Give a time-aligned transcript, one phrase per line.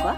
[0.00, 0.16] Quoi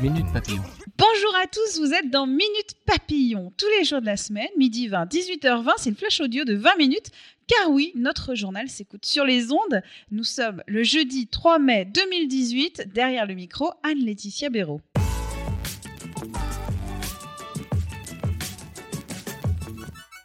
[0.00, 0.62] Minute Papillon.
[0.96, 3.52] Bonjour à tous, vous êtes dans Minute Papillon.
[3.58, 6.76] Tous les jours de la semaine, midi 20, 18h20, c'est le flash audio de 20
[6.76, 7.10] minutes.
[7.46, 9.82] Car oui, notre journal s'écoute sur les ondes.
[10.10, 12.88] Nous sommes le jeudi 3 mai 2018.
[12.94, 14.80] Derrière le micro, Anne-Laetitia Béraud.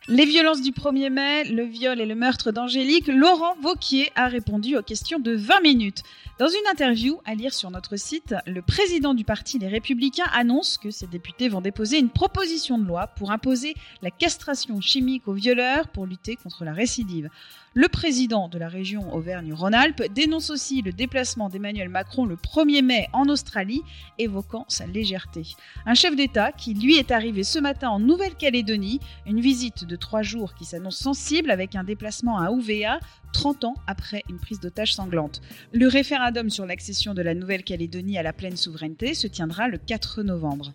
[0.10, 4.78] Les violences du 1er mai, le viol et le meurtre d'Angélique, Laurent Vauquier a répondu
[4.78, 6.02] aux questions de 20 minutes.
[6.40, 10.78] Dans une interview à lire sur notre site, le président du parti Les Républicains annonce
[10.78, 15.34] que ses députés vont déposer une proposition de loi pour imposer la castration chimique aux
[15.34, 17.30] violeurs pour lutter contre la récidive.
[17.74, 23.08] Le président de la région Auvergne-Rhône-Alpes dénonce aussi le déplacement d'Emmanuel Macron le 1er mai
[23.14, 23.82] en Australie,
[24.18, 25.44] évoquant sa légèreté.
[25.86, 30.22] Un chef d'État qui, lui, est arrivé ce matin en Nouvelle-Calédonie, une visite de trois
[30.22, 33.00] jours qui s'annonce sensible avec un déplacement à Ouvéa,
[33.34, 35.42] 30 ans après une prise d'otage sanglante.
[35.74, 40.24] Le référendum sur l'accession de la Nouvelle-Calédonie à la pleine souveraineté se tiendra le 4
[40.24, 40.74] novembre.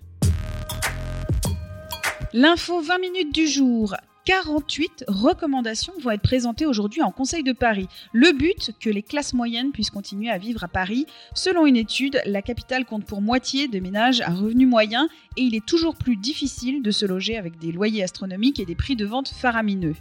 [2.32, 3.94] L'info 20 minutes du jour.
[4.24, 7.88] 48 recommandations vont être présentées aujourd'hui en Conseil de Paris.
[8.12, 11.06] Le but, que les classes moyennes puissent continuer à vivre à Paris.
[11.34, 15.56] Selon une étude, la capitale compte pour moitié de ménages à revenus moyens et il
[15.56, 19.06] est toujours plus difficile de se loger avec des loyers astronomiques et des prix de
[19.06, 19.96] vente faramineux.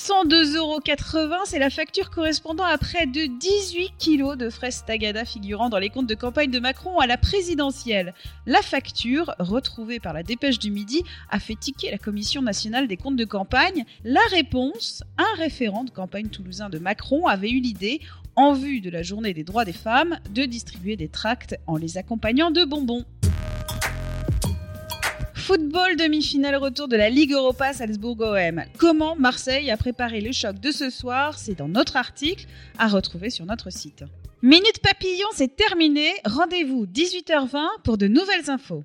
[0.00, 0.80] 102,80 euros,
[1.44, 5.90] c'est la facture correspondant à près de 18 kilos de fraises tagada figurant dans les
[5.90, 8.14] comptes de campagne de Macron à la présidentielle.
[8.46, 12.96] La facture, retrouvée par la dépêche du midi, a fait tiquer la Commission nationale des
[12.96, 13.84] comptes de campagne.
[14.02, 18.00] La réponse, un référent de campagne toulousain de Macron avait eu l'idée,
[18.36, 21.98] en vue de la journée des droits des femmes, de distribuer des tracts en les
[21.98, 23.04] accompagnant de bonbons.
[25.50, 28.62] Football demi-finale retour de la Ligue Europa Salzbourg-OM.
[28.78, 32.46] Comment Marseille a préparé le choc de ce soir C'est dans notre article
[32.78, 34.04] à retrouver sur notre site.
[34.42, 36.12] Minute Papillon, c'est terminé.
[36.24, 38.84] Rendez-vous 18h20 pour de nouvelles infos.